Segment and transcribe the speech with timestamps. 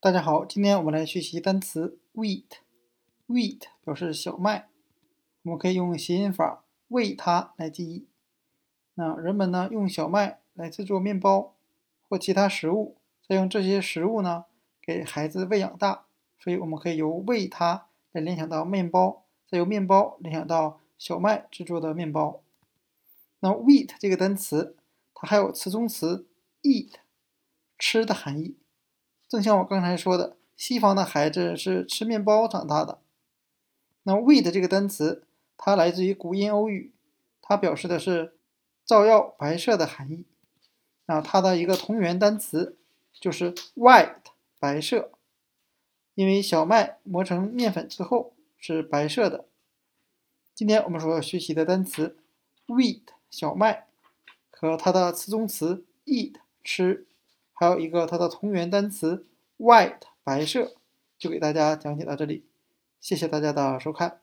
[0.00, 2.44] 大家好，今天我们来学习单词 wheat。
[3.26, 4.68] wheat 表示小麦，
[5.42, 8.06] 我们可以用谐音法喂它来记忆。
[8.94, 11.56] 那人们呢用小麦来制作面包
[12.08, 14.44] 或其他食物，再用这些食物呢
[14.80, 16.06] 给孩子喂养大，
[16.38, 22.40] 所以我们可以由喂它来联想到面包，再由面包联想到小麦制作的面包。
[23.40, 24.76] 那 wheat 这个单词，
[25.12, 26.28] 它还有词中词
[26.62, 26.92] eat
[27.76, 28.56] 吃的含义。
[29.28, 32.98] 正像我刚才说的，西方的孩子是吃面包长大的。
[34.04, 35.24] 那 wheat 这个单词，
[35.58, 36.94] 它来自于古印欧语，
[37.42, 38.38] 它表示的是
[38.86, 40.24] 照耀、白色的含义。
[41.04, 42.78] 那它的一个同源单词
[43.12, 44.14] 就是 white，
[44.58, 45.10] 白色。
[46.14, 49.44] 因为小麦磨成面粉之后是白色的。
[50.54, 52.16] 今天我们所要学习的单词
[52.66, 53.86] wheat，小麦，
[54.50, 57.06] 和它的词中词 eat，吃。
[57.58, 59.26] 还有一个它的同源单词
[59.58, 60.76] white 白色，
[61.18, 62.44] 就给大家讲解到这里，
[63.00, 64.20] 谢谢大家的收看。